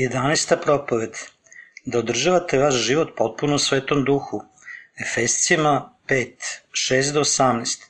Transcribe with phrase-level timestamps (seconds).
[0.00, 0.56] 11.
[0.62, 1.10] propoved
[1.84, 4.42] Da održavate vaš život potpuno u svetom duhu.
[5.00, 6.34] Efescijama 5,
[6.72, 7.82] 6 do 18.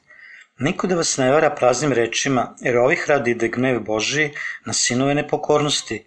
[0.58, 4.30] Niko da vas ne vara praznim rečima, jer ovih radi ide gnev Boži
[4.64, 6.04] na sinove nepokornosti.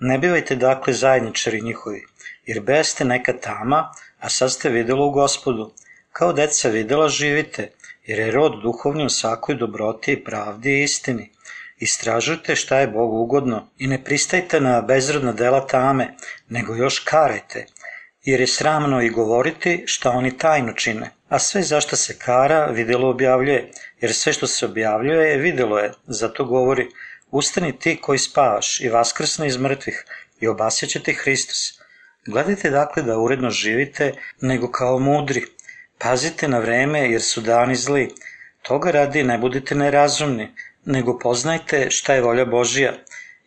[0.00, 2.04] Ne bivajte dakle zajedničari njihovi,
[2.46, 5.70] jer beste neka tama, a sad ste videlo u gospodu.
[6.12, 7.70] Kao deca videla živite,
[8.06, 11.35] jer je rod duhovni u svakoj dobroti i pravdi i istini.
[11.78, 16.14] Istražujte šta je Bogu ugodno i ne pristajte na bezrodna dela tame,
[16.48, 17.66] nego još karajte,
[18.24, 21.10] jer je sramno i govoriti šta oni tajno čine.
[21.28, 26.44] A sve zašto se kara videlo objavljuje, jer sve što se objavljuje videlo je, zato
[26.44, 26.88] govori,
[27.30, 30.04] ustani ti koji spavaš i vaskrsni iz mrtvih
[30.40, 31.80] i obasjaće Hristos.
[32.26, 35.44] Gledajte dakle da uredno živite, nego kao mudri.
[35.98, 38.14] Pazite na vreme jer su dani zli.
[38.62, 40.48] Toga radi ne budite nerazumni,
[40.86, 42.92] nego poznajte šta je volja Božija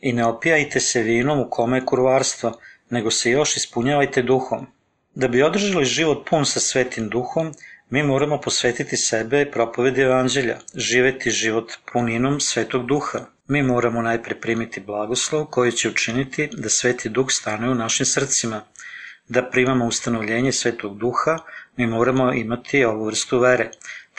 [0.02, 2.60] i ne opijajte se vinom u kome je kurvarstvo,
[2.90, 4.68] nego se još ispunjavajte duhom.
[5.16, 7.54] Da bi održali život pun sa svetim duhom,
[7.90, 13.20] mi moramo posvetiti sebe propovedi evanđelja, živeti život puninom svetog duha.
[13.48, 18.62] Mi moramo najpre primiti blagoslov koji će učiniti da sveti duh stane u našim srcima.
[19.28, 21.38] Da primamo ustanovljenje svetog duha,
[21.76, 23.72] mi moramo imati ovu vrstu vere,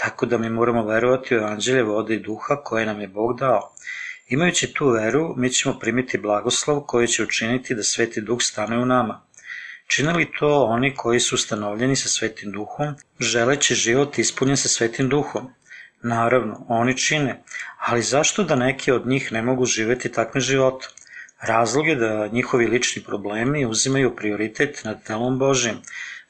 [0.03, 3.75] tako da mi moramo verovati u evanđelje vode i duha koje nam je Bog dao.
[4.29, 8.87] Imajući tu veru, mi ćemo primiti blagoslov koji će učiniti da sveti duh stane u
[8.87, 9.23] nama.
[9.87, 15.09] Čine li to oni koji su ustanovljeni sa svetim duhom, želeći život ispunjen sa svetim
[15.09, 15.51] duhom?
[16.03, 17.42] Naravno, oni čine,
[17.79, 20.91] ali zašto da neki od njih ne mogu živeti takvim životom?
[21.41, 25.83] Razlog je da njihovi lični problemi uzimaju prioritet nad telom Božim,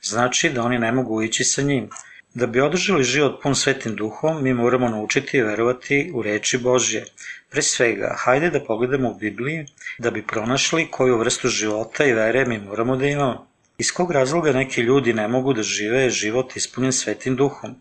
[0.02, 1.90] znači da oni ne mogu ići sa njim.
[2.34, 7.04] Da bi održali život pun svetim duhom, mi moramo naučiti i verovati u reči Božje.
[7.50, 9.66] Pre svega, hajde da pogledamo u Bibliji
[9.98, 13.46] da bi pronašli koju vrstu života i vere mi moramo da imamo.
[13.78, 17.74] Iz kog razloga neki ljudi ne mogu da žive život ispunjen svetim duhom?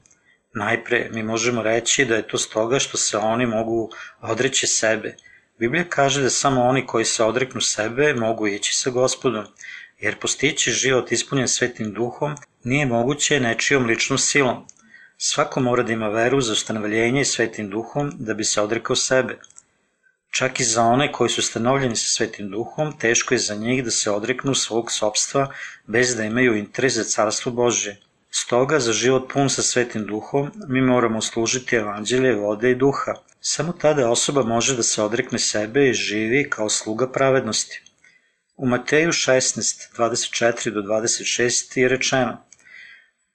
[0.53, 3.91] Najpre, mi možemo reći da je to stoga što se oni mogu
[4.21, 5.15] odreći sebe.
[5.59, 9.45] Biblija kaže da samo oni koji se odreknu sebe mogu ići sa gospodom,
[9.99, 14.65] jer postići život ispunjen svetim duhom nije moguće nečijom ličnom silom.
[15.17, 19.39] Svako mora da ima veru za ustanovljenje svetim duhom da bi se odrekao sebe.
[20.31, 23.91] Čak i za one koji su stanovljeni sa svetim duhom, teško je za njih da
[23.91, 25.53] se odreknu svog sobstva
[25.87, 27.97] bez da imaju interes za carstvo Božje.
[28.31, 33.13] Stoga, za život pun sa svetim duhom, mi moramo služiti evanđelje vode i duha.
[33.41, 37.81] Samo tada osoba može da se odrekne sebe i živi kao sluga pravednosti.
[38.57, 42.48] U Mateju 16, 24 do 26 je rečeno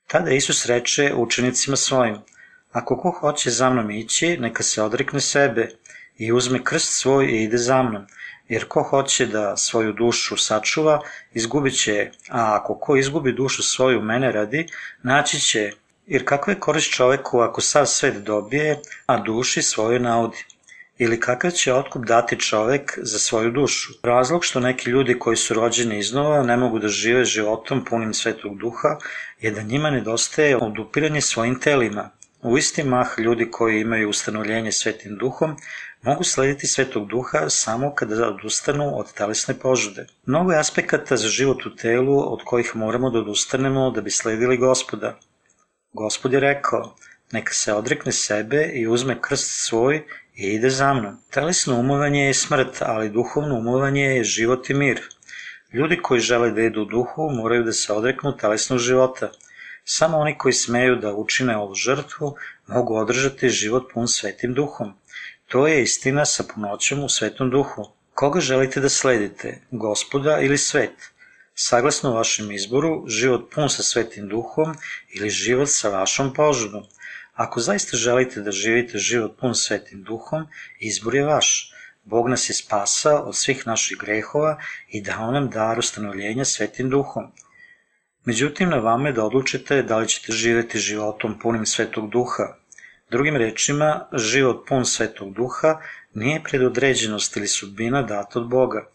[0.06, 2.16] Tada Isus reče učenicima svojim,
[2.72, 5.68] ako ko hoće za mnom ići, neka se odrekne sebe
[6.18, 8.06] i uzme krst svoj i ide za mnom,
[8.48, 11.00] jer ko hoće da svoju dušu sačuva,
[11.32, 14.66] izgubit će je, a ako ko izgubi dušu svoju mene radi,
[15.02, 15.72] naći će je,
[16.06, 20.44] jer kakva je korist čoveku ako sav svet dobije, a duši svoju naudi?
[20.98, 23.92] Ili kakav će otkup dati čovek za svoju dušu.
[24.02, 28.58] Razlog što neki ljudi koji su rođeni iznova ne mogu da žive životom punim svetog
[28.58, 28.98] duha
[29.40, 32.10] je da njima nedostaje odupiranje svojim telima.
[32.42, 35.56] U isti mah ljudi koji imaju ustanovljenje svetim duhom
[36.02, 40.06] mogu slediti svetog duha samo kada odustanu od telesne požude.
[40.26, 44.56] Mnogo je aspekata za život u telu od kojih moramo da odustanemo da bi sledili
[44.56, 45.18] gospoda.
[45.92, 46.96] Gospod je rekao,
[47.32, 50.04] neka se odrekne sebe i uzme krst svoj
[50.34, 51.16] i ide za mnom.
[51.30, 55.00] Telesno umovanje je smrt, ali duhovno umovanje je život i mir.
[55.72, 59.30] Ljudi koji žele da idu u duhu moraju da se odreknu telesnog života.
[59.84, 62.34] Samo oni koji smeju da učine ovu žrtvu
[62.66, 64.92] mogu održati život pun svetim duhom.
[65.48, 67.90] To je istina sa punoćom u svetom duhu.
[68.14, 71.10] Koga želite da sledite, gospoda ili svet?
[71.54, 74.74] Saglasno vašem izboru, život pun sa svetim duhom
[75.14, 76.82] ili život sa vašom požudom.
[77.34, 80.46] Ako zaista želite da živite život pun svetim duhom,
[80.80, 81.70] izbor je vaš.
[82.04, 84.58] Bog nas je spasao od svih naših grehova
[84.88, 87.24] i dao nam dar ustanovljenja svetim duhom.
[88.24, 92.56] Međutim, na vama je da odlučite da li ćete živeti životom punim svetog duha.
[93.10, 95.80] Drugim rečima, život pun svetog duha
[96.14, 98.86] nije predodređenost ili sudbina data od Boga.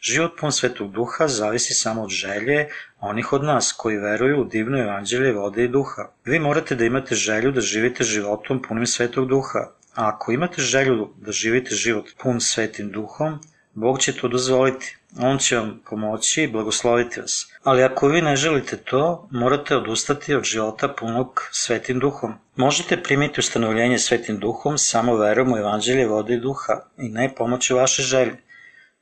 [0.00, 2.68] Život pun svetog duha zavisi samo od želje
[3.00, 6.08] onih od nas koji veruju u divno evanđelje vode i duha.
[6.24, 9.58] Vi morate da imate želju da živite životom punim svetog duha.
[9.94, 13.40] A ako imate želju da živite život pun svetim duhom,
[13.76, 14.96] Bog će to dozvoliti.
[15.22, 17.52] On će vam pomoći i blagosloviti vas.
[17.62, 22.34] Ali ako vi ne želite to, morate odustati od života punog svetim duhom.
[22.56, 27.76] Možete primiti ustanovljenje svetim duhom samo verom u evanđelje vode i duha i ne pomoću
[27.76, 28.36] vaše želje.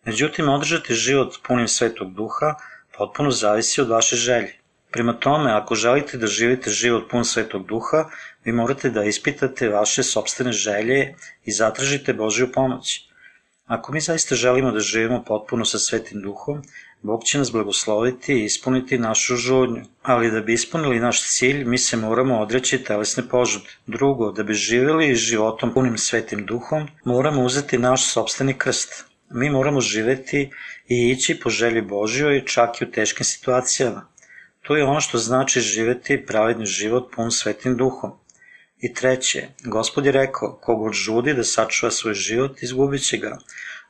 [0.05, 2.55] Međutim, održati život punim svetog duha
[2.99, 4.53] potpuno zavisi od vaše želje.
[4.91, 8.05] Prema tome, ako želite da živite život pun svetog duha,
[8.45, 11.15] vi morate da ispitate vaše sobstvene želje
[11.45, 13.09] i zatražite Božju pomoć.
[13.67, 16.63] Ako mi zaista želimo da živimo potpuno sa svetim duhom,
[17.03, 19.83] Bog će nas blagosloviti i ispuniti našu žudnju.
[20.03, 23.67] Ali da bi ispunili naš cilj, mi se moramo odreći telesne požude.
[23.87, 29.05] Drugo, da bi živjeli životom punim svetim duhom, moramo uzeti naš sobstveni krst.
[29.37, 30.51] Mi moramo živeti
[30.89, 34.07] i ići po želji Božjoj čak i u teškim situacijama.
[34.63, 38.13] To je ono što znači živeti pravedni život pun svetim duhom.
[38.79, 43.39] I treće, gospod je rekao, kogod žudi da sačuva svoj život, izgubit će ga,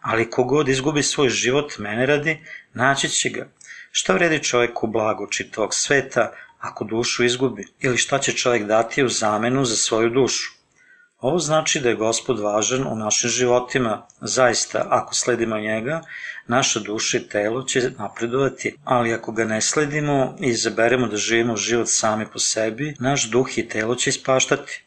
[0.00, 2.38] ali kogod izgubi svoj život mene radi,
[2.73, 3.49] naći će ga.
[3.91, 7.67] Šta vredi čoveku blago čitavog sveta ako dušu izgubi?
[7.81, 10.64] Ili šta će čovek dati u zamenu za svoju dušu?
[11.25, 14.06] Ovo znači da je gospod važan u našim životima.
[14.21, 16.00] Zaista, ako sledimo njega,
[16.47, 21.56] naša duša i telo će napredovati, ali ako ga ne sledimo i izaberemo da živimo
[21.56, 24.85] život sami po sebi, naš duh i telo će ispaštati.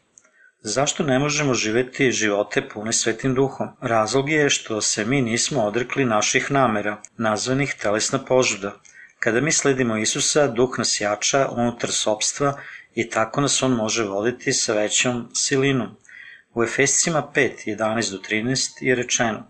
[0.61, 3.67] Zašto ne možemo živeti živote pune svetim duhom?
[3.81, 8.75] Razlog je što se mi nismo odrekli naših namera, nazvanih telesna požuda.
[9.19, 12.59] Kada mi sledimo Isusa, duh nas jača unutar sobstva
[12.95, 15.97] i tako nas on može voditi sa većom silinom.
[16.57, 19.43] U Efescima 5, 11 do 13 je rečeno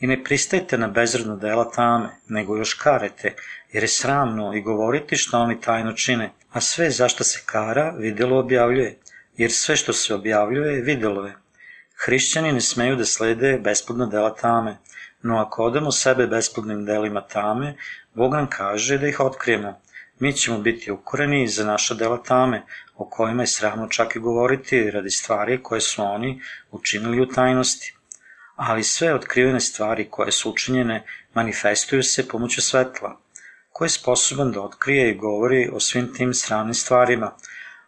[0.00, 3.34] I ne pristajte na bezredno dela tame, nego još karete,
[3.72, 8.38] jer je sramno i govoriti što oni tajno čine, a sve zašto se kara videlo
[8.38, 8.98] objavljuje
[9.36, 11.34] jer sve što se objavljuje videlo je.
[12.04, 14.76] Hrišćani ne smeju da slede besplodna dela tame,
[15.22, 17.76] no ako odamo sebe besplodnim delima tame,
[18.14, 19.80] Bog nam kaže da ih otkrijemo.
[20.18, 22.62] Mi ćemo biti ukoreni za naša dela tame,
[22.96, 26.40] o kojima je sramno čak i govoriti radi stvari koje su oni
[26.70, 27.94] učinili u tajnosti.
[28.56, 33.20] Ali sve otkrivene stvari koje su učinjene manifestuju se pomoću svetla,
[33.72, 37.36] ko je sposoban da otkrije i govori o svim tim sramnim stvarima,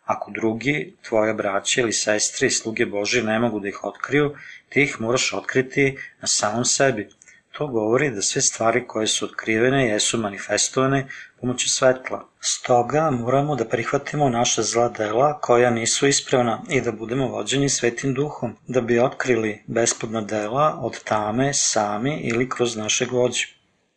[0.07, 4.35] Ako drugi, tvoja braća ili sestre i sluge Bože ne mogu da ih otkriju,
[4.69, 7.09] ti ih moraš otkriti na samom sebi.
[7.57, 11.07] To govori da sve stvari koje su otkrivene jesu manifestovane
[11.41, 12.29] pomoću svetla.
[12.41, 18.15] Stoga moramo da prihvatimo naša zla dela koja nisu ispravna i da budemo vođeni svetim
[18.15, 23.47] duhom, da bi otkrili bespodna dela od tame sami ili kroz našeg vođu.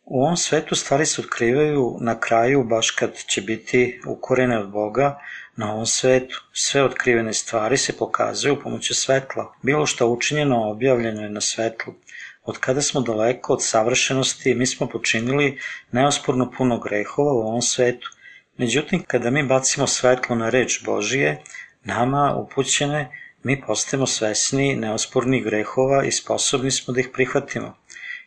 [0.04, 5.18] U ovom svetu stvari se otkrivaju na kraju baš kad će biti ukorene od Boga,
[5.60, 9.54] Na ovom svetu sve otkrivene stvari se pokazuju pomoću svetla.
[9.62, 11.94] Bilo što učinjeno objavljeno je na svetlu.
[12.42, 15.58] Od kada smo daleko od savršenosti, mi smo počinili
[15.92, 18.10] neosporno puno grehova u ovom svetu.
[18.56, 21.42] Međutim, kada mi bacimo svetlo na reč Božije,
[21.84, 23.10] nama upućene,
[23.42, 27.76] mi postajemo svesni neospornih grehova i sposobni smo da ih prihvatimo.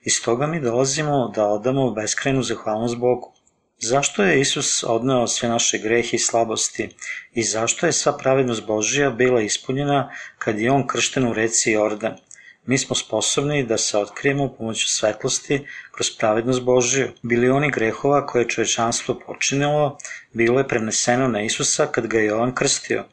[0.02, 3.34] Iz toga mi dolazimo da odamo beskrenu zahvalnost Bogu.
[3.78, 6.90] Zašto je Isus odneo sve naše grehe i slabosti
[7.34, 12.18] i zašto je sva pravednost Božija bila ispunjena kad je on kršten u reci Jordan?
[12.66, 17.10] Mi smo sposobni da se otkrijemo pomoću svetlosti kroz pravednost Božiju.
[17.22, 19.98] Bilioni grehova koje je čovečanstvo počinilo
[20.34, 23.06] bilo je preneseno na Isusa kad ga je on krstio.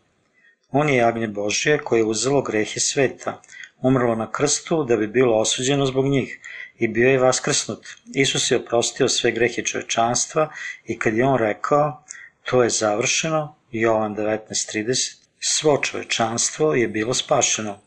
[0.71, 3.43] On je jagnje Božije koje je uzelo grehe sveta,
[3.81, 6.39] umrlo na krstu da bi bilo osuđeno zbog njih
[6.79, 7.87] i bio je vaskrsnut.
[8.15, 10.51] Isus je oprostio sve grehe čovečanstva
[10.85, 12.05] i kad je on rekao,
[12.43, 17.79] to je završeno, Jovan 19.30, svo čovečanstvo je bilo spašeno.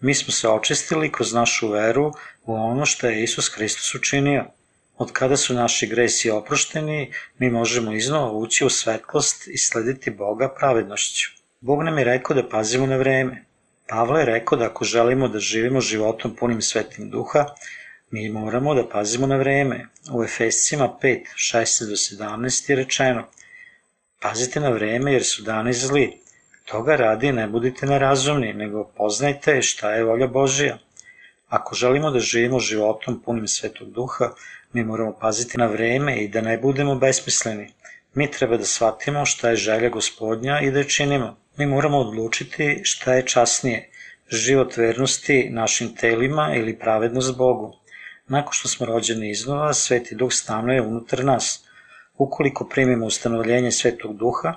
[0.00, 2.12] Mi smo se očistili kroz našu veru
[2.44, 4.44] u ono što je Isus Hristos učinio.
[4.96, 10.54] Od kada su naši gresi oprošteni, mi možemo iznova ući u svetlost i slediti Boga
[10.58, 11.30] pravednošću.
[11.60, 13.44] Bog nam je rekao da pazimo na vreme.
[13.88, 17.44] Pavle je rekao da ako želimo da živimo životom punim svetim duha,
[18.10, 19.86] Mi moramo da pazimo na vreme.
[20.12, 23.26] U Efescima 5, 16 do 17 je rečeno
[24.20, 26.20] Pazite na vreme jer su dani zli.
[26.70, 30.78] Toga radi ne budite nerazumni, nego poznajte šta je volja Božija.
[31.48, 34.28] Ako želimo da živimo životom punim svetog duha,
[34.72, 37.72] mi moramo paziti na vreme i da ne budemo besmisleni.
[38.14, 41.36] Mi treba da shvatimo šta je želja gospodnja i da je činimo.
[41.56, 43.88] Mi moramo odlučiti šta je časnije,
[44.28, 47.72] život vernosti našim telima ili pravednost Bogu.
[48.26, 51.64] Nakon što smo rođeni iznova, Sveti Duh stanuje unutar nas.
[52.18, 54.54] Ukoliko primimo ustanovljenje Svetog Duha,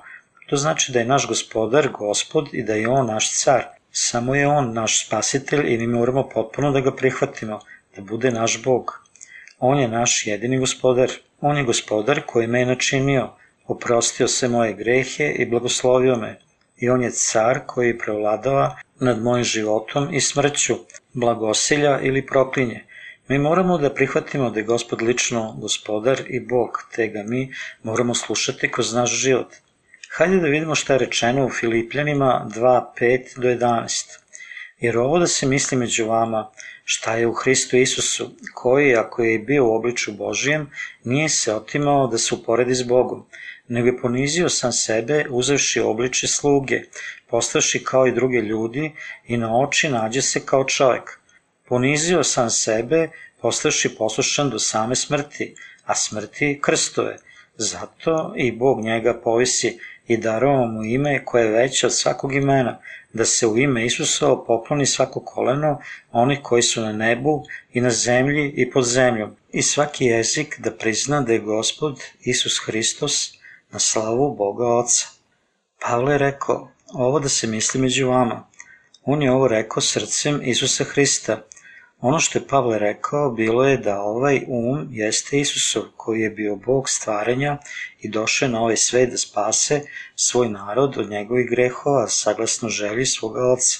[0.52, 3.64] to znači da je naš gospodar gospod i da je on naš car.
[3.92, 7.60] Samo je on naš spasitelj i mi moramo potpuno da ga prihvatimo,
[7.96, 8.92] da bude naš Bog.
[9.60, 11.12] On je naš jedini gospodar.
[11.42, 13.30] On je gospodar koji me je načinio,
[13.68, 16.40] oprostio se moje grehe i blagoslovio me.
[16.78, 20.76] I on je car koji prevladava nad mojim životom i smrću,
[21.14, 22.86] blagosilja ili proklinje
[23.28, 27.54] Mi moramo da prihvatimo da je gospod lično gospodar i Bog, te ga mi
[27.84, 29.48] moramo slušati kroz naš život.
[30.14, 34.18] Hajde da vidimo šta je rečeno u Filipljanima 2.5 do 11.
[34.80, 36.52] Jer ovo da se misli među vama,
[36.84, 40.70] šta je u Hristu Isusu, koji, ako je bio u obliču Božijem,
[41.04, 43.24] nije se otimao da se uporedi s Bogom,
[43.68, 46.82] nego je ponizio sam sebe uzevši obliče sluge,
[47.30, 48.92] postavši kao i druge ljudi
[49.28, 51.20] i na oči nađe se kao čovek.
[51.68, 53.10] Ponizio sam sebe,
[53.42, 57.18] postavši poslušan do same smrti, a smrti krstove.
[57.56, 62.80] Zato i Bog njega povisi i darovao mu ime koje je veće od svakog imena,
[63.14, 65.80] da se u ime Isusovo pokloni svako koleno
[66.12, 67.44] onih koji su na nebu
[67.74, 72.60] i na zemlji i pod zemljom i svaki jezik da prizna da je Gospod Isus
[72.66, 73.34] Hristos
[73.72, 75.08] na slavu Boga Oca.
[75.82, 78.48] Pavle je rekao, ovo da se misli među vama.
[79.04, 81.42] On je ovo rekao srcem Isusa Hrista.
[82.02, 86.56] Ono što je Pavle rekao bilo je da ovaj um jeste Isusov, koji je bio
[86.56, 87.58] Bog stvaranja
[88.00, 89.82] i došao na ovaj svet da spase
[90.16, 93.80] svoj narod od njegovih grehova, saglasno želji svoga oca.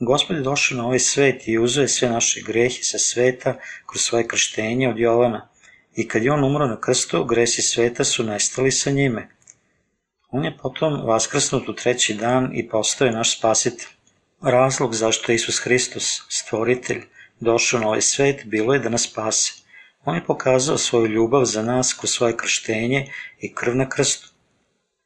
[0.00, 4.02] Gospod je došao na ovaj svet i uzeo je sve naše grehe sa sveta kroz
[4.02, 5.48] svoje krštenje od Jovana.
[5.96, 9.28] I kad je on umro na krstu, gresi sveta su nestali sa njime.
[10.30, 13.95] On je potom vaskrsnut u treći dan i postao je naš spasitelj.
[14.48, 17.02] Razlog zašto je Isus Hristos, stvoritelj,
[17.40, 19.52] došao na ovaj svet bilo je da nas spase.
[20.04, 24.28] On je pokazao svoju ljubav za nas kroz svoje krštenje i krv na krstu.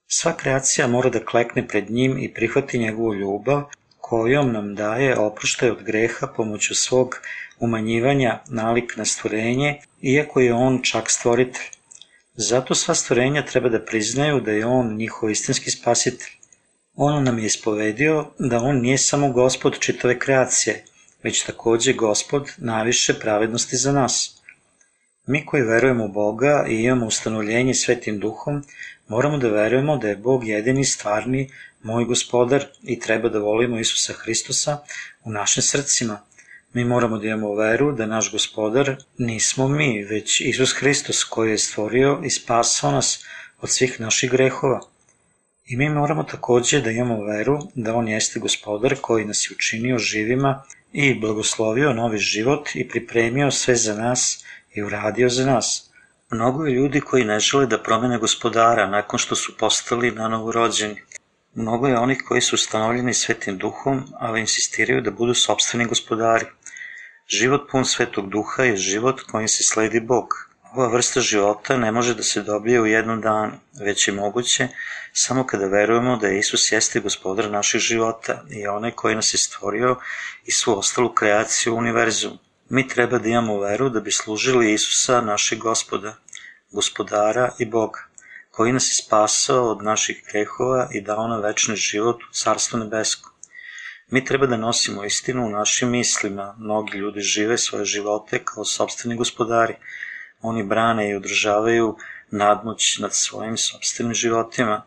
[0.06, 3.62] Sva kreacija mora da klekne pred njim i prihvati njegovu ljubav,
[4.00, 7.16] kojom nam daje oproštaj od greha pomoću svog
[7.58, 11.64] umanjivanja nalik na stvorenje, iako je on čak stvoritelj.
[12.34, 16.39] Zato sva stvorenja treba da priznaju da je on njihov istinski spasitelj.
[17.02, 20.84] On nam je ispovedio da on nije samo gospod čitave kreacije,
[21.22, 24.40] već takođe gospod najviše pravednosti za nas.
[25.26, 28.62] Mi koji verujemo u Boga i imamo ustanovljenje svetim duhom,
[29.08, 31.50] moramo da verujemo da je Bog jedini stvarni
[31.82, 34.78] moj gospodar i treba da volimo Isusa Hristosa
[35.24, 36.20] u našim srcima.
[36.72, 41.58] Mi moramo da imamo veru da naš gospodar nismo mi, već Isus Hristos koji je
[41.58, 43.24] stvorio i spasao nas
[43.60, 44.89] od svih naših grehova.
[45.70, 49.98] I mi moramo takođe da imamo veru da On jeste gospodar koji nas je učinio
[49.98, 50.62] živima
[50.92, 55.90] i blagoslovio novi život i pripremio sve za nas i uradio za nas.
[56.30, 60.52] Mnogo je ljudi koji ne žele da promene gospodara nakon što su postali na novo
[60.52, 61.02] rođeni.
[61.54, 66.46] Mnogo je onih koji su ustanovljeni svetim duhom, ali insistiraju da budu sobstveni gospodari.
[67.28, 72.14] Život pun svetog duha je život kojim se sledi Bog, Ova vrsta života ne može
[72.14, 74.68] da se dobije u jednom danu, već je moguće
[75.12, 79.96] samo kada verujemo da Isus jeste gospodar naših života i onaj koji nas je stvorio
[80.44, 82.38] i svu ostalu kreaciju u univerzumu.
[82.68, 86.14] Mi treba da imamo veru da bi služili Isusa našeg gospoda,
[86.72, 88.00] gospodara i Boga,
[88.50, 93.30] koji nas je spasao od naših grehova i dao na večni život u Carstvo nebesko.
[94.10, 96.54] Mi treba da nosimo istinu u našim mislima.
[96.58, 99.74] Mnogi ljudi žive svoje živote kao sobstveni gospodari,
[100.42, 101.96] Oni brane i održavaju
[102.30, 104.82] nadmoć nad svojim sobstvenim životima,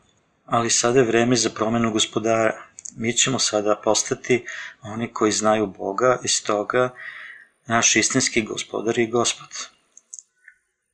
[0.45, 2.61] ali sada je vreme za promenu gospodara.
[2.95, 4.45] Mi ćemo sada postati
[4.81, 6.89] oni koji znaju Boga i stoga
[7.67, 9.47] naš istinski gospodar i gospod.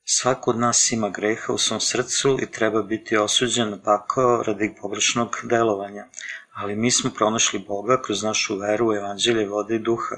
[0.04, 4.76] Svako od nas ima greha u svom srcu i treba biti osuđen na pakao radi
[4.82, 6.06] pogrešnog delovanja,
[6.54, 10.16] ali mi smo pronašli Boga kroz našu veru u evanđelje vode i duha.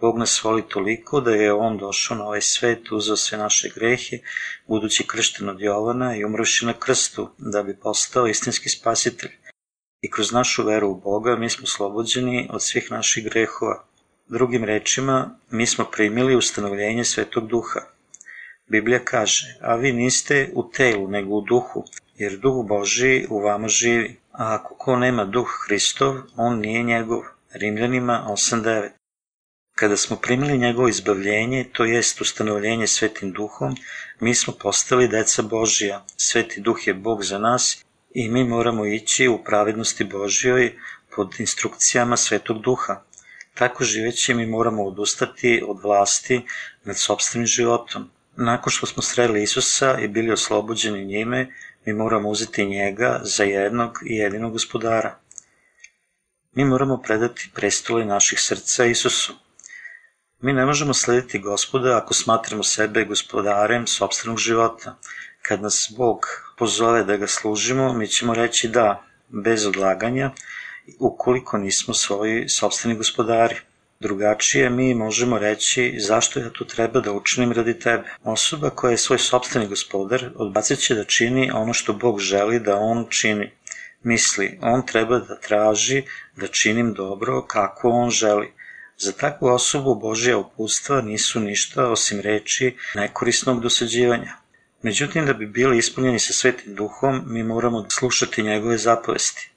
[0.00, 4.18] Bog nas voli toliko da je On došao na ovaj svet, uzao sve naše grehe,
[4.66, 9.30] budući kršten od Jovana i umrvši na krstu, da bi postao istinski spasitelj.
[10.02, 13.84] I kroz našu veru u Boga mi smo slobođeni od svih naših grehova.
[14.28, 17.80] Drugim rečima, mi smo primili ustanovljenje Svetog Duha.
[18.66, 21.84] Biblija kaže, a vi niste u telu, nego u duhu,
[22.16, 24.20] jer Duh Boži u vama živi.
[24.32, 27.22] A ako ko nema Duh Hristov, on nije njegov.
[27.52, 28.99] Rimljanima 8.9
[29.80, 33.76] Kada smo primili njegovo izbavljenje, to jest ustanovljenje svetim duhom,
[34.20, 36.04] mi smo postali deca Božija.
[36.16, 37.84] Sveti duh je Bog za nas
[38.14, 40.74] i mi moramo ići u pravednosti Božjoj
[41.16, 43.02] pod instrukcijama svetog duha.
[43.54, 46.42] Tako živeći mi moramo odustati od vlasti
[46.84, 48.10] nad sobstvenim životom.
[48.36, 51.54] Nakon što smo sreli Isusa i bili oslobođeni njime,
[51.86, 55.18] mi moramo uzeti njega za jednog i jedinog gospodara.
[56.52, 59.49] Mi moramo predati prestole naših srca Isusu.
[60.42, 64.96] Mi ne možemo slediti gospoda ako smatramo sebe gospodarem sobstvenog života.
[65.42, 66.26] Kad nas Bog
[66.58, 70.30] pozove da ga služimo, mi ćemo reći da, bez odlaganja,
[70.98, 73.56] ukoliko nismo svoji sobstveni gospodari.
[74.00, 78.08] drugačije, mi možemo reći zašto ja to treba da učinim radi tebe.
[78.24, 82.76] Osoba koja je svoj sobstveni gospodar odbacit će da čini ono što Bog želi da
[82.76, 83.52] on čini.
[84.02, 86.02] Misli, on treba da traži
[86.36, 88.52] da činim dobro kako on želi.
[89.02, 94.32] Za takvu osobu Božja upustva nisu ništa osim reči nekorisnog dosađivanja.
[94.82, 99.50] Međutim, da bi bili ispunjeni sa svetim duhom, mi moramo slušati njegove zapovesti.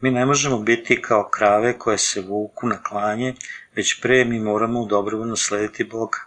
[0.00, 3.34] Mi ne možemo biti kao krave koje se vuku na klanje,
[3.74, 6.18] već pre mi moramo dobrovoljno slediti Boga.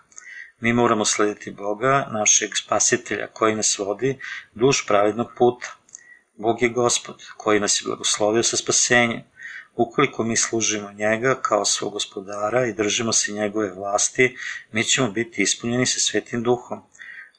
[0.60, 4.20] Mi moramo slediti Boga, našeg spasitelja koji nas vodi
[4.54, 5.76] duž pravednog puta.
[6.36, 9.22] Bog je gospod koji nas je blagoslovio sa spasenjem.
[9.80, 14.38] Ukoliko mi služimo njega kao svog gospodara i držimo se njegove vlasti,
[14.72, 16.82] mi ćemo biti ispunjeni sa svetim duhom.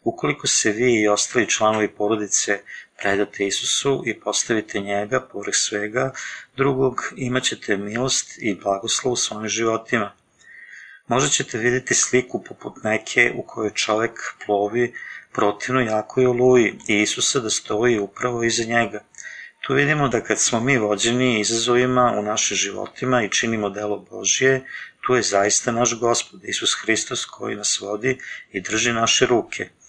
[0.05, 2.61] Ukoliko se vi i ostali članovi porodice
[3.01, 6.13] predate Isusu i postavite njega povrh svega
[6.57, 10.13] drugog, imaćete milost i blagoslov u svojim životima.
[11.07, 14.95] Možda ćete videti sliku poput neke u kojoj čovek plovi
[15.33, 19.05] protivno jakoj oluji i Isusa da stoji upravo iza njega.
[19.71, 24.65] Tu vidimo da kad smo mi vođeni izazovima u našim životima i činimo delo Božje,
[25.07, 28.19] tu je zaista naš gospod, Isus Hristos koji nas vodi
[28.53, 29.69] i drži naše ruke–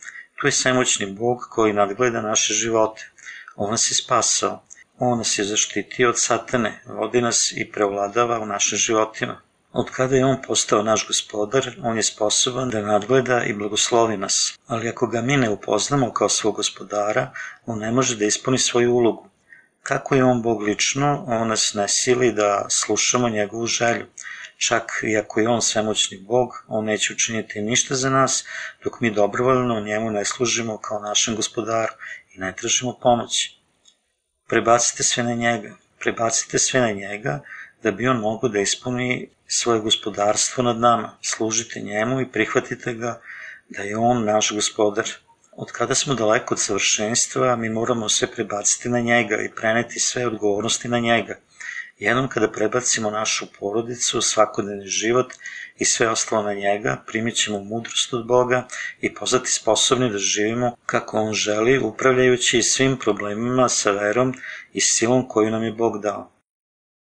[0.41, 3.09] Tu je svemoćni Bog koji nadgleda naše živote.
[3.55, 4.63] On nas je spasao.
[4.99, 9.41] On nas je zaštitio od satane, vodi nas i preovladava u našim životima.
[9.71, 14.59] Od kada je on postao naš gospodar, on je sposoban da nadgleda i blagoslovi nas.
[14.67, 17.31] Ali ako ga mi ne upoznamo kao svog gospodara,
[17.65, 19.30] on ne može da ispuni svoju ulogu.
[19.83, 24.05] Kako je on Bog lično, on nas ne sili da slušamo njegovu želju.
[24.57, 28.45] Čak i ako je on svemoćni Bog, on neće učiniti ništa za nas,
[28.83, 31.93] dok mi dobrovoljno njemu ne služimo kao našem gospodaru
[32.33, 33.57] i ne tražimo pomoći.
[34.47, 37.39] Prebacite sve na njega, prebacite sve na njega,
[37.83, 41.17] da bi on mogao da ispuni svoje gospodarstvo nad nama.
[41.21, 43.21] Služite njemu i prihvatite ga
[43.69, 45.09] da je on naš gospodar.
[45.61, 50.27] Od kada smo daleko od savršenstva, mi moramo sve prebaciti na njega i preneti sve
[50.27, 51.35] odgovornosti na njega–
[52.01, 55.33] Jednom kada prebacimo našu porodicu, svakodnevni život
[55.77, 58.67] i sve ostalo na njega, primit ćemo mudrost od Boga
[59.01, 64.33] i postati sposobni da živimo kako On želi, upravljajući svim problemima sa verom
[64.73, 66.31] i silom koju nam je Bog dao.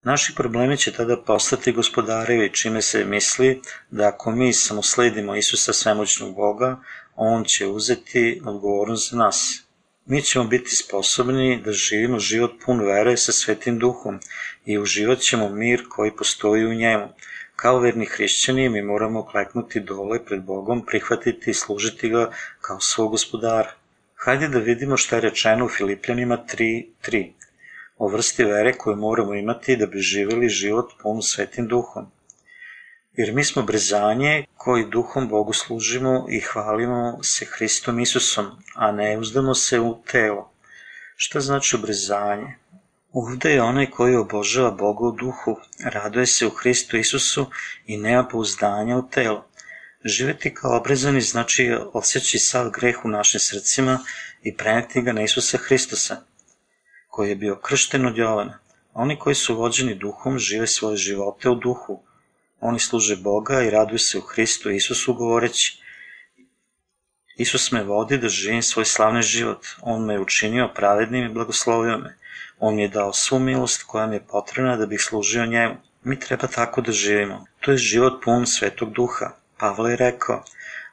[0.04, 3.60] Naši problemi će tada postati gospodarevi, čime se misli
[3.90, 6.80] da ako mi samo sledimo Isusa svemoćnog Boga,
[7.16, 9.62] On će uzeti odgovornost za nas
[10.06, 14.20] mi ćemo biti sposobni da živimo život pun vere sa Svetim Duhom
[14.64, 17.08] i uživat ćemo mir koji postoji u njemu.
[17.56, 23.10] Kao verni hrišćani mi moramo kleknuti dole pred Bogom, prihvatiti i služiti ga kao svog
[23.10, 23.72] gospodara.
[24.14, 27.30] Hajde da vidimo šta je rečeno u Filipljanima 3.3
[27.98, 32.06] o vrsti vere koju moramo imati da bi živeli život pun Svetim Duhom
[33.12, 39.18] jer mi smo brezanje koji duhom Bogu služimo i hvalimo se Hristom Isusom, a ne
[39.18, 40.52] uzdamo se u telo.
[41.16, 42.54] Šta znači obrezanje?
[43.12, 47.46] Ovde je onaj koji obožava Boga u duhu, raduje se u Hristu Isusu
[47.86, 49.46] i nema pouzdanja u telo.
[50.04, 53.98] Živeti kao obrezani znači osjeći sav greh u našim srcima
[54.42, 56.16] i preneti ga na Isusa Hristosa,
[57.08, 58.58] koji je bio kršten od Jovana.
[58.94, 62.02] Oni koji su vođeni duhom žive svoje živote u duhu,
[62.62, 65.82] Oni služe Boga i raduju se u Hristu Isusu govoreći
[67.36, 69.66] Isus me vodi da živim svoj slavni život.
[69.80, 72.16] On me je učinio pravednim i blagoslovio me.
[72.58, 75.74] On mi je dao svu milost koja mi je potrebna da bih služio njemu.
[76.04, 77.46] Mi treba tako da živimo.
[77.60, 79.30] To je život pun svetog duha.
[79.58, 80.44] Pavle je rekao,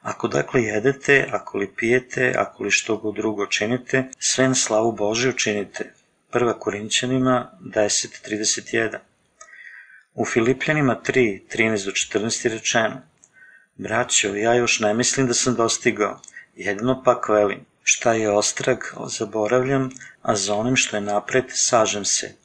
[0.01, 4.91] ako dakle jedete, ako li pijete, ako li što god drugo činite, sve na slavu
[4.91, 5.93] Božiju činite.
[6.32, 6.53] 1.
[6.60, 8.97] Korinćanima 10.31
[10.19, 13.01] U Filipljanima 3, 13 do 14 je rečeno.
[13.77, 16.19] Braćo, ja još ne mislim da sam dostigao,
[16.55, 18.77] jedino pak velim, šta je ostrag,
[19.08, 19.89] zaboravljam,
[20.21, 22.36] a za onim što je napred, sažem se.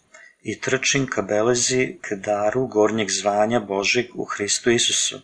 [0.42, 5.20] I trčim ka belezi, k daru gornjeg zvanja Božeg u Hristu Isusu.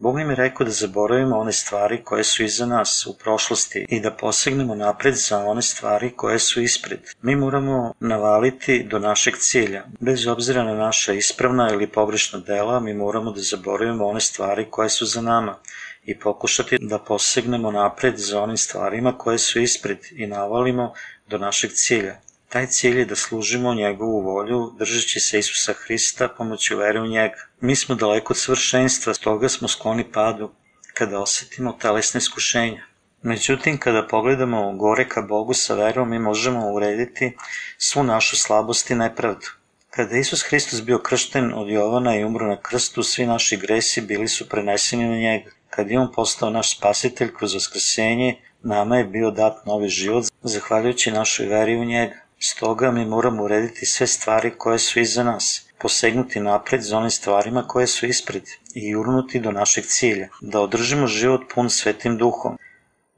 [0.00, 4.00] Bog nam je rekao da zaboravimo one stvari koje su iza nas u prošlosti i
[4.00, 7.00] da posegnemo napred za one stvari koje su ispred.
[7.22, 9.84] Mi moramo navaliti do našeg cilja.
[10.00, 14.88] Bez obzira na naša ispravna ili pogrešna dela, mi moramo da zaboravimo one stvari koje
[14.88, 15.58] su za nama
[16.04, 20.92] i pokušati da posegnemo napred za onim stvarima koje su ispred i navalimo
[21.26, 22.20] do našeg cilja.
[22.48, 27.36] Taj cilj je da služimo njegovu volju, držeći se Isusa Hrista pomoću vere u njega.
[27.60, 30.50] Mi smo daleko od svršenstva, stoga smo skloni padu
[30.94, 32.82] kada osetimo telesne iskušenja.
[33.22, 37.36] Međutim, kada pogledamo gore ka Bogu sa verom, mi možemo urediti
[37.78, 39.46] svu našu slabost i nepravdu.
[39.90, 44.00] Kada je Isus Hristos bio kršten od Jovana i umro na krstu, svi naši gresi
[44.00, 45.50] bili su preneseni na njega.
[45.70, 51.10] Kad je on postao naš spasitelj kroz vaskrsenje, nama je bio dat novi život, zahvaljujući
[51.10, 52.27] našoj veri u njega.
[52.40, 57.64] Stoga mi moramo urediti sve stvari koje su iza nas, posegnuti napred za onim stvarima
[57.68, 58.42] koje su ispred
[58.74, 62.58] i urnuti do našeg cilja, da održimo život pun svetim duhom.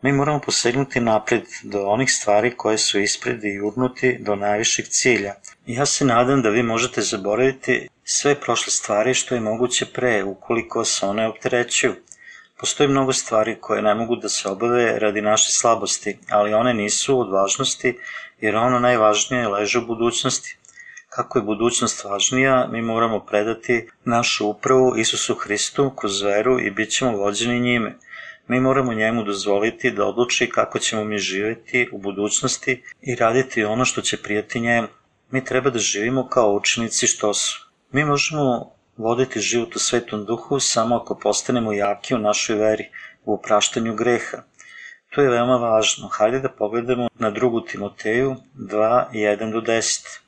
[0.03, 5.35] Mi moramo posegnuti napred do onih stvari koje su ispred i urnuti do najvišeg cilja.
[5.67, 10.85] Ja se nadam da vi možete zaboraviti sve prošle stvari što je moguće pre, ukoliko
[10.85, 11.95] se one opterećuju.
[12.61, 17.21] Postoji mnogo stvari koje ne mogu da se obave radi naše slabosti, ali one nisu
[17.21, 17.99] od važnosti,
[18.40, 20.57] jer ono najvažnije leže u budućnosti.
[21.09, 26.90] Kako je budućnost važnija, mi moramo predati našu upravu Isusu Hristu kroz veru i bit
[26.90, 27.96] ćemo vođeni njime.
[28.48, 33.85] Mi moramo njemu dozvoliti da odluči kako ćemo mi živeti u budućnosti i raditi ono
[33.85, 34.88] što će prijati njemu.
[35.31, 37.68] Mi treba da živimo kao učenici što su.
[37.92, 42.85] Mi možemo voditi život u svetom duhu samo ako postanemo jaki u našoj veri,
[43.24, 44.42] u opraštanju greha.
[45.14, 46.09] To je veoma važno.
[46.09, 50.18] Hajde da pogledamo na drugu Timoteju 2, 1 do 10.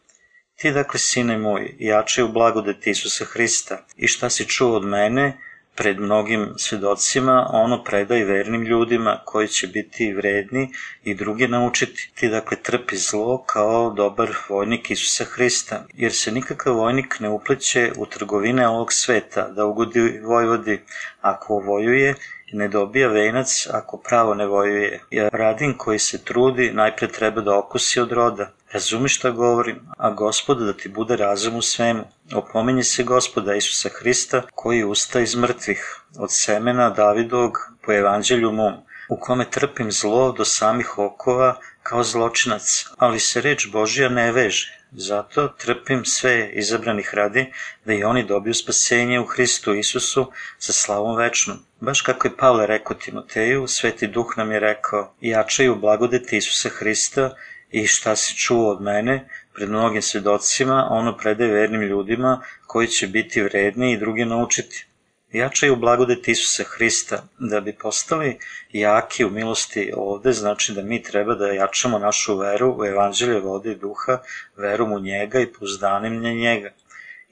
[0.56, 5.26] Ti dakle, sine moj, jačaj u blagodeti Isusa Hrista i šta si čuo od mene,
[5.74, 10.72] pred mnogim svedocima, ono predaj vernim ljudima koji će biti vredni
[11.04, 12.10] i druge naučiti.
[12.14, 17.92] Ti dakle trpi zlo kao dobar vojnik Isusa Hrista, jer se nikakav vojnik ne upleće
[17.96, 20.80] u trgovine ovog sveta da ugodi vojvodi.
[21.20, 22.14] Ako vojuje,
[22.52, 25.00] ne dobija venac ako pravo ne vojuje.
[25.10, 28.50] Jer radin koji se trudi najpre treba da okusi od roda.
[28.72, 32.04] Razumi šta govorim, a gospod da ti bude razum u svemu.
[32.34, 38.74] Opominje se gospoda Isusa Hrista koji usta iz mrtvih, od semena Davidog po evanđelju mom,
[39.08, 44.78] u kome trpim zlo do samih okova kao zločinac, ali se reč Božja ne veže.
[44.92, 47.52] Zato trpim sve izabranih radi
[47.84, 51.58] da i oni dobiju spasenje u Hristu Isusu sa slavom večnom.
[51.82, 57.34] Baš kako je Pavle rekao Timoteju, Sveti Duh nam je rekao, jačaju blagodeti Isusa Hrista
[57.70, 63.06] i šta si čuo od mene pred mnogim svedocima, ono predaje vernim ljudima koji će
[63.06, 64.86] biti vredni i drugi naučiti.
[65.32, 68.38] Jačaju blagodeti Isusa Hrista da bi postali
[68.72, 73.72] jaki u milosti ovde, znači da mi treba da jačamo našu veru u evanđelje vode
[73.72, 74.18] i duha,
[74.56, 76.70] veru u njega i pouzdanim na njega.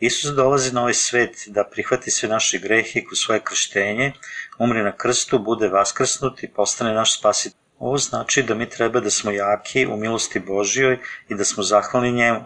[0.00, 4.12] Isus dolazi na ovaj svet da prihvati sve naše grehe kroz svoje krštenje,
[4.58, 7.58] umre na krstu, bude vaskrsnut i postane naš spasitelj.
[7.78, 12.12] Ovo znači da mi treba da smo jaki u milosti Božijoj i da smo zahvalni
[12.12, 12.40] njemu.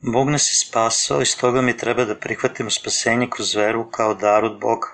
[0.00, 4.44] Bog nas je spasao i stoga mi treba da prihvatimo spasenje kroz veru kao dar
[4.44, 4.88] od Boga.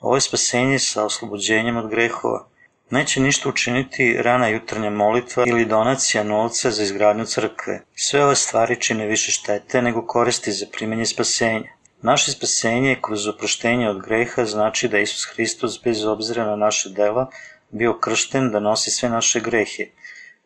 [0.00, 2.47] Ovo je spasenje sa oslobođenjem od grehova.
[2.90, 7.80] Neće ništa učiniti rana jutarnja molitva ili donacija novca za izgradnju crkve.
[7.94, 11.68] Sve ove stvari čine više štete nego koristi za primanje spasenja.
[12.02, 17.30] Naše spasenje kroz oproštenje od greha znači da Isus Hristos bez obzira na naše dela
[17.70, 19.86] bio kršten da nosi sve naše grehe.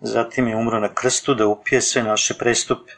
[0.00, 2.92] Zatim je umro na krstu da upije sve naše prestupe.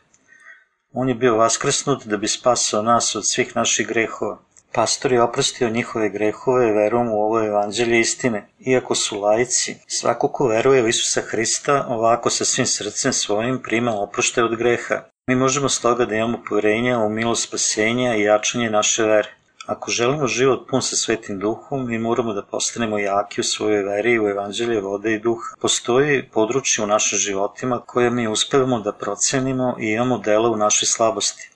[0.93, 4.44] On je bio vaskrsnut da bi spasao nas od svih naših grehova.
[4.75, 8.49] Pastor je oprostio njihove grehove verom u ovo evanđelje istine.
[8.67, 13.95] Iako su lajci, svako ko veruje u Isusa Hrista ovako sa svim srcem svojim prima
[14.01, 15.03] oprošte od greha.
[15.27, 19.35] Mi možemo stoga da imamo poverenja u milost spasenja i jačanje naše vere.
[19.67, 24.19] Ako želimo život pun sa svetim duhom, mi moramo da postanemo jaki u svojoj veri
[24.19, 25.55] u evanđelje vode i duha.
[25.61, 30.87] Postoji područje u našim životima koje mi uspevamo da procenimo i imamo dela u našoj
[30.87, 31.54] slabosti.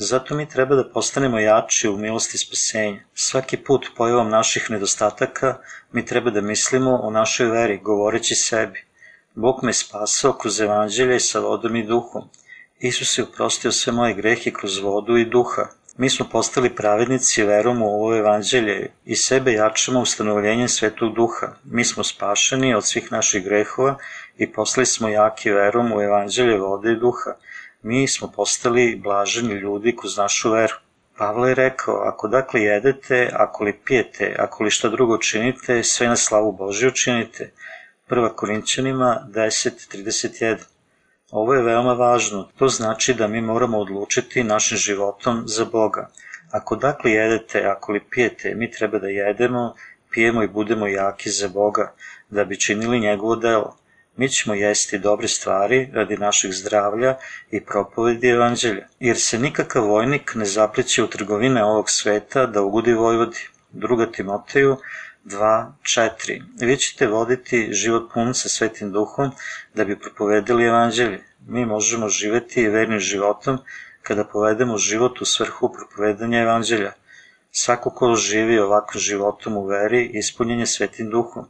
[0.00, 3.00] Zato mi treba da postanemo jači u milosti spasenja.
[3.14, 5.56] Svaki put pojavom naših nedostataka
[5.92, 8.84] mi treba da mislimo o našoj veri, govoreći sebi.
[9.34, 12.28] Bog me spasao kroz evanđelje sa vodom i duhom.
[12.78, 15.66] Isus je uprostio sve moje grehe kroz vodu i duha.
[15.96, 21.46] Mi smo postali pravednici verom u ovo evanđelje i sebe jačamo ustanovljenjem svetog duha.
[21.64, 23.96] Mi smo spašeni od svih naših grehova
[24.36, 27.34] i postali smo jaki verom u evanđelje vode i duha.
[27.82, 30.74] Mi smo postali blaženi ljudi kroz našu veru.
[31.18, 36.08] Pavle je rekao, ako dakle jedete, ako li pijete, ako li šta drugo činite, sve
[36.08, 37.52] na slavu Božiju činite.
[38.08, 38.34] 1.
[38.34, 40.56] Korinćanima 10.31
[41.30, 46.10] Ovo je veoma važno, to znači da mi moramo odlučiti našim životom za Boga.
[46.50, 49.74] Ako dakle jedete, ako li pijete, mi treba da jedemo,
[50.10, 51.92] pijemo i budemo jaki za Boga,
[52.30, 53.76] da bi činili njegovo delo.
[54.18, 57.16] Mi ćemo jesti dobre stvari radi našeg zdravlja
[57.50, 62.92] i propovedi evanđelja, jer se nikakav vojnik ne zapliće u trgovine ovog sveta da ugodi
[62.92, 63.48] Vojvodi.
[63.74, 64.12] 2.
[64.12, 64.76] Timoteju
[65.24, 66.42] 2.4.
[66.60, 69.30] Vi ćete voditi život pun sa svetim duhom
[69.74, 71.24] da bi propovedili evanđelje.
[71.46, 73.58] Mi možemo živeti vernim životom
[74.02, 76.92] kada povedemo život u svrhu propovedanja evanđelja.
[77.50, 81.48] Svako ko živi ovakvim životom u veri, ispunjen je svetim duhom.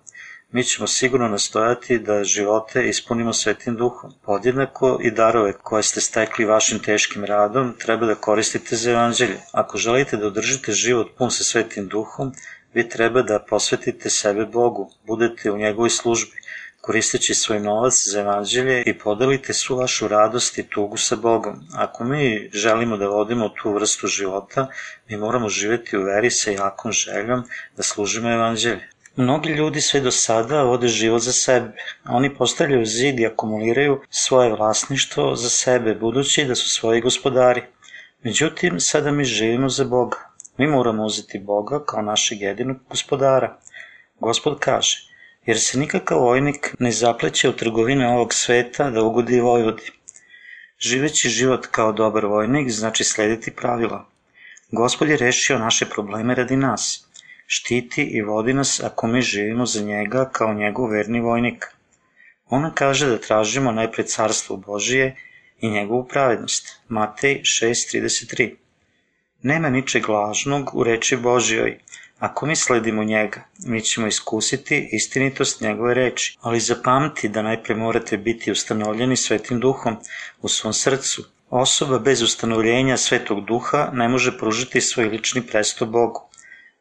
[0.52, 4.12] Mi ćemo sigurno nastojati da živote ispunimo svetim duhom.
[4.22, 9.36] Podjednako i darove koje ste stekli vašim teškim radom treba da koristite za evanđelje.
[9.52, 12.32] Ako želite da održite život pun sa svetim duhom,
[12.74, 16.36] vi treba da posvetite sebe Bogu, budete u njegovoj službi,
[16.80, 21.60] koristeći svoj novac za evanđelje i podelite svu vašu radost i tugu sa Bogom.
[21.74, 24.68] Ako mi želimo da vodimo tu vrstu života,
[25.08, 27.44] mi moramo živeti u veri sa jakom željom
[27.76, 28.88] da služimo evanđelje.
[29.18, 31.72] Mnogi ljudi sve do sada vode život za sebe.
[32.08, 37.62] Oni postavljaju zid i akumuliraju svoje vlasništvo za sebe, budući da su svoji gospodari.
[38.22, 40.18] Međutim, sada mi živimo za Boga.
[40.56, 43.58] Mi moramo uzeti Boga kao našeg jedinog gospodara.
[44.20, 44.98] Gospod kaže,
[45.46, 49.90] jer se nikakav vojnik ne zapleće u trgovine ovog sveta da ugodi vojvodi.
[50.78, 54.06] Živeći život kao dobar vojnik znači slediti pravila.
[54.72, 57.07] Gospod je rešio naše probleme radi nas.
[57.50, 61.66] Štiti i vodi nas ako mi živimo za njega kao njegov verni vojnik.
[62.46, 65.16] Ona kaže da tražimo najpre carstvo Božije
[65.60, 66.80] i njegovu pravednost.
[66.88, 68.54] Matej 6.33
[69.42, 71.78] Nema ničeg lažnog u reči Božijoj,
[72.18, 78.16] Ako mi sledimo njega, mi ćemo iskusiti istinitost njegove reči, ali zapamti da najpre morate
[78.16, 79.96] biti ustanovljeni svetim duhom
[80.42, 81.24] u svom srcu.
[81.50, 86.27] Osoba bez ustanovljenja svetog duha ne može pružiti svoj lični presto Bogu.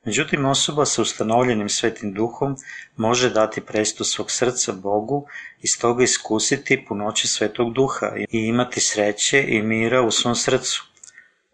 [0.08, 2.56] Međutim, osoba sa ustanovljenim svetim duhom
[2.98, 5.28] može dati presto svog srca Bogu
[5.62, 10.86] i stoga iskusiti punoće svetog duha i imati sreće i mira u svom srcu.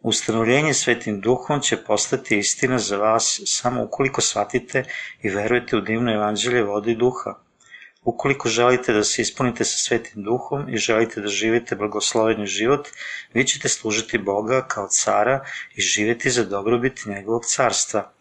[0.01, 4.83] Ustanovljenje svetim duhom će postati istina za vas samo ukoliko shvatite
[5.23, 7.33] i verujete u divno evanđelje vode duha.
[8.03, 12.87] Ukoliko želite da se ispunite sa svetim duhom i želite da živite blagosloveni život,
[13.33, 18.12] vi ćete služiti Boga kao cara i živeti za dobrobit njegovog carstva.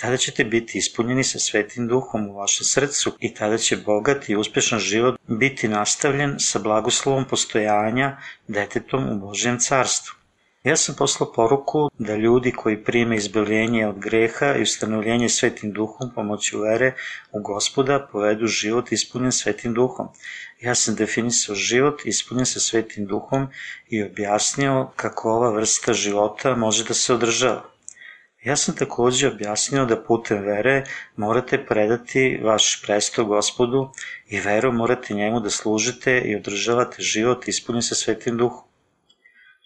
[0.00, 4.36] Tada ćete biti ispunjeni sa svetim duhom u vašem srcu i tada će bogat i
[4.36, 8.16] uspešan život biti nastavljen sa blagoslovom postojanja
[8.48, 10.14] detetom u Božjem carstvu.
[10.64, 16.10] Ja sam poslao poruku da ljudi koji prime izbavljenje od greha i ustanovljenje svetim duhom
[16.14, 16.94] pomoću vere
[17.32, 20.08] u gospoda povedu život ispunjen svetim duhom.
[20.60, 23.48] Ja sam definisao život ispunjen sa svetim duhom
[23.88, 27.69] i objasnio kako ova vrsta života može da se održava.
[28.44, 30.84] Ja sam takođe objasnio da putem vere
[31.16, 33.88] morate predati vaš presto gospodu
[34.28, 38.64] i veru morate njemu da služite i održavate život ispunjen sa svetim duhom.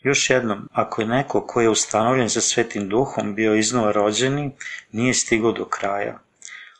[0.03, 4.51] Još jednom, ako je neko ko je ustanovljen sa svetim duhom bio iznova rođeni,
[4.93, 6.19] nije stigao do kraja.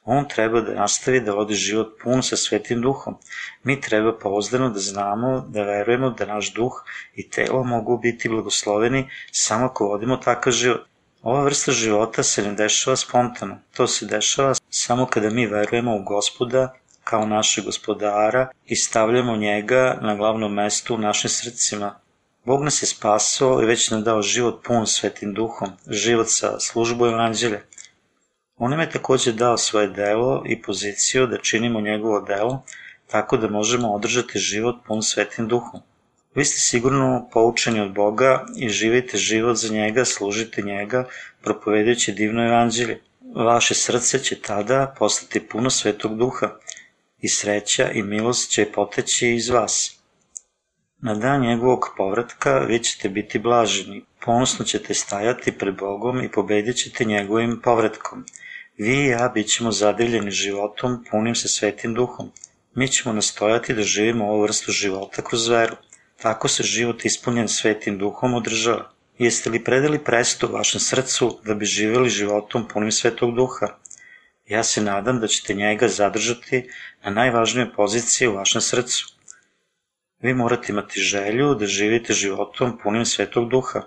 [0.05, 3.15] On treba da nastavi da vodi život pun sa svetim duhom.
[3.63, 6.83] Mi treba pouzdano da znamo, da verujemo da naš duh
[7.15, 10.94] i telo mogu biti blagosloveni samo ako vodimo takav život.
[11.25, 13.59] Ova vrsta života se ne dešava spontano.
[13.77, 19.99] To se dešava samo kada mi verujemo u gospoda kao našeg gospodara i stavljamo njega
[20.03, 21.95] na glavno mesto u našim srcima,
[22.45, 27.09] Bog nas je spasao i već nam dao život pun svetim duhom, život sa službom
[27.09, 27.61] evanđelja.
[28.57, 32.63] On nam je takođe dao svoje delo i poziciju da činimo njegovo delo,
[33.07, 35.81] tako da možemo održati život pun svetim duhom.
[36.35, 41.09] Vi ste sigurno poučeni od Boga i živite život za njega, služite njega,
[41.43, 43.01] propovedajući divno evanđelje.
[43.35, 46.51] Vaše srce će tada postati puno svetog duha
[47.21, 49.99] i sreća i milost će poteći iz vas.
[51.03, 56.77] Na dan njegovog povratka vi ćete biti blaženi, ponosno ćete stajati pred Bogom i pobedit
[56.77, 58.25] ćete njegovim povratkom.
[58.79, 62.31] Vi i ja bit ćemo zadivljeni životom punim se svetim duhom.
[62.75, 65.77] Mi ćemo nastojati da živimo ovu vrstu života kroz veru.
[66.23, 68.91] Tako se život ispunjen svetim duhom održava.
[69.19, 73.67] Jeste li predali presto vašem srcu da bi živjeli životom punim svetog duha?
[74.49, 76.71] Ja se nadam da ćete njega zadržati
[77.05, 79.07] na najvažnijoj poziciji u vašem srcu.
[80.21, 83.83] Vi morate imati želju da živite životom punim svetog duha.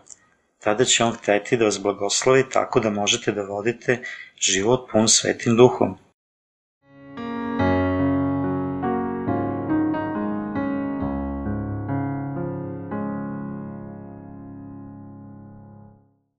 [0.59, 4.03] Tada će on hteti da vas blagoslovi tako da možete da vodite
[4.39, 5.97] život pun svetim duhom.